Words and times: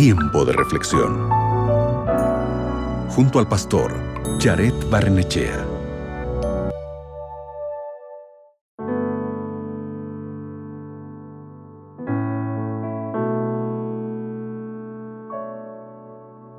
Tiempo 0.00 0.44
de 0.44 0.52
reflexión. 0.52 1.28
Junto 3.10 3.40
al 3.40 3.48
pastor 3.48 3.92
Jared 4.38 4.72
Barnechea. 4.88 5.66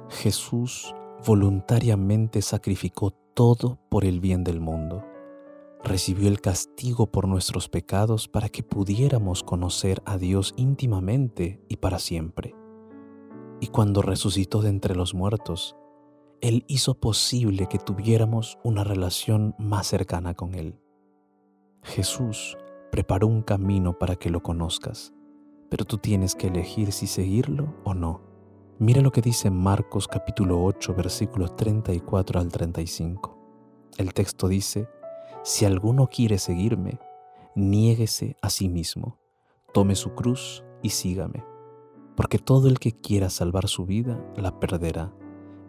Jesús 0.09 0.93
voluntariamente 1.25 2.41
sacrificó 2.41 3.11
todo 3.33 3.79
por 3.89 4.03
el 4.03 4.19
bien 4.19 4.43
del 4.43 4.59
mundo. 4.59 5.05
Recibió 5.81 6.27
el 6.27 6.41
castigo 6.41 7.09
por 7.09 7.25
nuestros 7.29 7.69
pecados 7.69 8.27
para 8.27 8.49
que 8.49 8.63
pudiéramos 8.63 9.43
conocer 9.43 10.01
a 10.05 10.17
Dios 10.17 10.53
íntimamente 10.57 11.61
y 11.69 11.77
para 11.77 11.99
siempre. 11.99 12.58
Y 13.61 13.67
cuando 13.67 14.01
resucitó 14.01 14.61
de 14.61 14.69
entre 14.69 14.95
los 14.95 15.13
muertos, 15.13 15.75
Él 16.41 16.63
hizo 16.67 16.93
posible 16.95 17.67
que 17.67 17.77
tuviéramos 17.77 18.57
una 18.63 18.83
relación 18.83 19.55
más 19.59 19.87
cercana 19.87 20.33
con 20.33 20.55
Él. 20.55 20.79
Jesús 21.83 22.57
preparó 22.91 23.27
un 23.27 23.41
camino 23.41 23.97
para 23.97 24.15
que 24.15 24.29
lo 24.29 24.41
conozcas, 24.41 25.13
pero 25.69 25.85
tú 25.85 25.97
tienes 25.97 26.35
que 26.35 26.47
elegir 26.47 26.91
si 26.91 27.07
seguirlo 27.07 27.75
o 27.83 27.93
no. 27.93 28.21
Mira 28.79 29.01
lo 29.01 29.11
que 29.11 29.21
dice 29.21 29.49
Marcos 29.49 30.07
capítulo 30.07 30.63
8 30.63 30.93
versículos 30.93 31.55
34 31.57 32.39
al 32.39 32.49
35. 32.49 33.37
El 33.97 34.13
texto 34.13 34.47
dice, 34.47 34.87
si 35.43 35.65
alguno 35.65 36.07
quiere 36.07 36.37
seguirme, 36.37 36.99
niéguese 37.55 38.37
a 38.41 38.49
sí 38.49 38.69
mismo, 38.69 39.19
tome 39.73 39.95
su 39.95 40.13
cruz 40.13 40.63
y 40.81 40.91
sígame, 40.91 41.43
porque 42.19 42.37
todo 42.37 42.67
el 42.67 42.79
que 42.79 42.91
quiera 42.91 43.29
salvar 43.29 43.69
su 43.69 43.85
vida 43.85 44.21
la 44.35 44.59
perderá, 44.59 45.13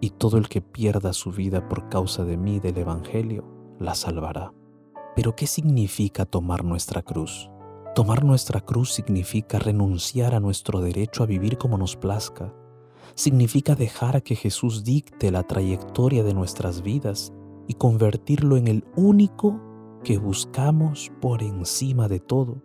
y 0.01 0.11
todo 0.11 0.37
el 0.37 0.49
que 0.49 0.61
pierda 0.61 1.13
su 1.13 1.31
vida 1.31 1.69
por 1.69 1.89
causa 1.89 2.25
de 2.25 2.37
mí 2.37 2.59
del 2.59 2.77
Evangelio 2.79 3.45
la 3.79 3.95
salvará. 3.95 4.53
Pero 5.15 5.37
¿qué 5.37 5.47
significa 5.47 6.27
tomar 6.27 6.65
nuestra 6.65 7.03
cruz? 7.03 7.49
Tomar 7.95 8.25
nuestra 8.25 8.61
cruz 8.63 8.93
significa 8.93 9.61
renunciar 9.61 10.35
a 10.35 10.41
nuestro 10.41 10.81
derecho 10.81 11.23
a 11.23 11.27
vivir 11.27 11.57
como 11.57 11.79
nos 11.79 11.95
plazca, 11.95 12.53
significa 13.15 13.77
dejar 13.77 14.25
que 14.25 14.35
Jesús 14.35 14.83
dicte 14.83 15.31
la 15.31 15.45
trayectoria 15.45 16.25
de 16.25 16.35
nuestras 16.35 16.83
vidas 16.83 17.33
y 17.69 17.75
convertirlo 17.75 18.57
en 18.57 18.67
el 18.67 18.85
único 18.97 19.61
que 20.03 20.19
buscamos 20.19 21.13
por 21.21 21.45
encima 21.45 22.09
de 22.09 22.19
todo. 22.19 22.61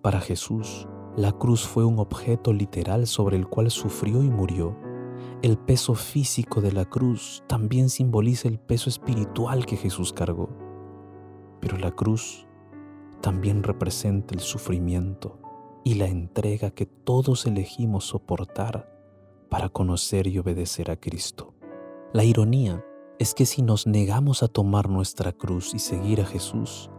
Para 0.00 0.20
Jesús, 0.20 0.86
la 1.18 1.32
cruz 1.32 1.66
fue 1.66 1.84
un 1.84 1.98
objeto 1.98 2.52
literal 2.52 3.08
sobre 3.08 3.36
el 3.36 3.48
cual 3.48 3.72
sufrió 3.72 4.22
y 4.22 4.30
murió. 4.30 4.76
El 5.42 5.58
peso 5.58 5.96
físico 5.96 6.60
de 6.60 6.70
la 6.70 6.84
cruz 6.84 7.42
también 7.48 7.90
simboliza 7.90 8.46
el 8.46 8.60
peso 8.60 8.88
espiritual 8.88 9.66
que 9.66 9.76
Jesús 9.76 10.12
cargó. 10.12 10.48
Pero 11.60 11.76
la 11.76 11.90
cruz 11.90 12.46
también 13.20 13.64
representa 13.64 14.32
el 14.32 14.40
sufrimiento 14.40 15.40
y 15.82 15.94
la 15.94 16.06
entrega 16.06 16.70
que 16.70 16.86
todos 16.86 17.46
elegimos 17.46 18.04
soportar 18.04 18.88
para 19.50 19.70
conocer 19.70 20.28
y 20.28 20.38
obedecer 20.38 20.88
a 20.88 21.00
Cristo. 21.00 21.52
La 22.12 22.22
ironía 22.22 22.84
es 23.18 23.34
que 23.34 23.44
si 23.44 23.62
nos 23.62 23.88
negamos 23.88 24.44
a 24.44 24.48
tomar 24.48 24.88
nuestra 24.88 25.32
cruz 25.32 25.74
y 25.74 25.80
seguir 25.80 26.20
a 26.20 26.26
Jesús, 26.26 26.90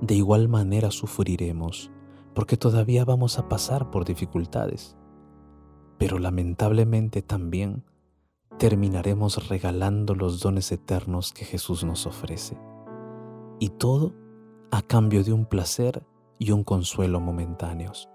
de 0.00 0.16
igual 0.16 0.48
manera 0.48 0.90
sufriremos, 0.90 1.92
porque 2.34 2.56
todavía 2.56 3.04
vamos 3.04 3.38
a 3.38 3.48
pasar 3.48 3.90
por 3.90 4.04
dificultades. 4.04 4.96
Pero 5.98 6.18
lamentablemente 6.18 7.22
también 7.22 7.84
terminaremos 8.58 9.48
regalando 9.48 10.14
los 10.14 10.40
dones 10.40 10.70
eternos 10.72 11.32
que 11.32 11.44
Jesús 11.44 11.84
nos 11.84 12.06
ofrece. 12.06 12.58
Y 13.60 13.70
todo 13.70 14.12
a 14.70 14.82
cambio 14.82 15.22
de 15.22 15.32
un 15.32 15.46
placer 15.46 16.04
y 16.38 16.50
un 16.50 16.64
consuelo 16.64 17.20
momentáneos. 17.20 18.08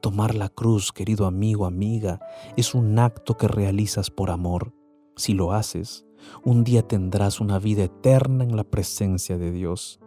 Tomar 0.00 0.34
la 0.34 0.48
cruz, 0.48 0.90
querido 0.90 1.26
amigo, 1.26 1.66
amiga, 1.66 2.20
es 2.56 2.74
un 2.74 2.98
acto 2.98 3.36
que 3.36 3.46
realizas 3.46 4.10
por 4.10 4.30
amor. 4.30 4.72
Si 5.16 5.34
lo 5.34 5.52
haces, 5.52 6.06
un 6.42 6.64
día 6.64 6.82
tendrás 6.88 7.40
una 7.40 7.58
vida 7.58 7.84
eterna 7.84 8.44
en 8.44 8.56
la 8.56 8.64
presencia 8.64 9.36
de 9.36 9.52
Dios. 9.52 10.00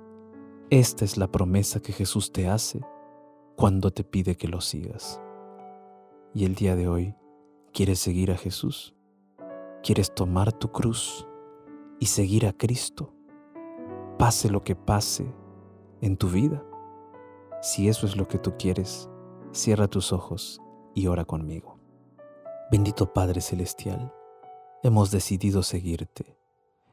Esta 0.71 1.05
es 1.05 1.17
la 1.17 1.31
promesa 1.31 1.79
que 1.79 1.93
Jesús 1.93 2.31
te 2.31 2.47
hace 2.47 2.81
cuando 3.55 3.91
te 3.91 4.03
pide 4.03 4.35
que 4.35 4.47
lo 4.47 4.61
sigas. 4.61 5.21
Y 6.33 6.45
el 6.45 6.55
día 6.55 6.75
de 6.75 6.87
hoy, 6.87 7.15
¿quieres 7.73 7.99
seguir 7.99 8.31
a 8.31 8.37
Jesús? 8.37 8.95
¿Quieres 9.83 10.13
tomar 10.13 10.51
tu 10.53 10.71
cruz 10.71 11.27
y 11.99 12.07
seguir 12.07 12.45
a 12.47 12.53
Cristo? 12.53 13.13
Pase 14.17 14.49
lo 14.49 14.63
que 14.63 14.75
pase 14.75 15.25
en 16.01 16.17
tu 16.17 16.29
vida. 16.29 16.63
Si 17.61 17.87
eso 17.87 18.05
es 18.05 18.17
lo 18.17 18.27
que 18.27 18.37
tú 18.37 18.53
quieres, 18.57 19.09
Cierra 19.55 19.87
tus 19.87 20.11
ojos 20.11 20.61
y 20.93 21.07
ora 21.07 21.23
conmigo. 21.23 21.79
Bendito 22.69 23.13
Padre 23.13 23.39
Celestial, 23.39 24.13
hemos 24.83 25.11
decidido 25.11 25.63
seguirte, 25.63 26.37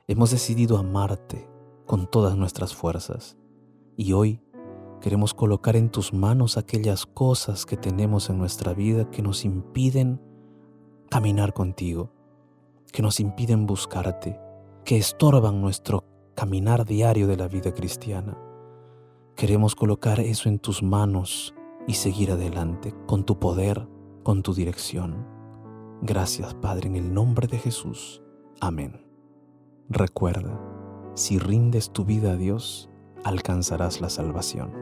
hemos 0.07 0.31
decidido 0.31 0.79
amarte 0.79 1.51
con 1.87 2.09
todas 2.09 2.37
nuestras 2.37 2.73
fuerzas 2.73 3.37
y 3.97 4.13
hoy 4.13 4.41
queremos 5.03 5.35
colocar 5.35 5.75
en 5.75 5.91
tus 5.91 6.15
manos 6.15 6.57
aquellas 6.57 7.07
cosas 7.07 7.67
que 7.67 7.77
tenemos 7.77 8.31
en 8.31 8.39
nuestra 8.39 8.73
vida 8.73 9.11
que 9.11 9.21
nos 9.21 9.45
impiden 9.45 10.21
caminar 11.11 11.53
contigo, 11.53 12.13
que 12.93 13.03
nos 13.03 13.19
impiden 13.19 13.67
buscarte, 13.67 14.41
que 14.85 14.97
estorban 14.97 15.61
nuestro 15.61 16.05
caminar 16.37 16.87
diario 16.87 17.27
de 17.27 17.37
la 17.37 17.49
vida 17.49 17.75
cristiana. 17.75 18.39
Queremos 19.35 19.75
colocar 19.75 20.21
eso 20.21 20.49
en 20.49 20.61
tus 20.61 20.85
manos 20.85 21.53
y 21.89 21.95
seguir 21.95 22.31
adelante 22.31 22.95
con 23.07 23.25
tu 23.25 23.41
poder, 23.41 23.89
con 24.23 24.45
tu 24.45 24.55
dirección. 24.55 25.27
Gracias 26.01 26.55
Padre 26.55 26.89
en 26.89 26.97
el 26.97 27.13
nombre 27.13 27.49
de 27.49 27.59
Jesús. 27.59 28.23
Amén. 28.61 29.05
Recuerda, 29.89 30.61
si 31.15 31.41
rindes 31.41 31.91
tu 31.91 32.05
vida 32.05 32.33
a 32.33 32.37
Dios, 32.37 32.89
alcanzarás 33.25 34.01
la 34.01 34.09
salvación. 34.09 34.82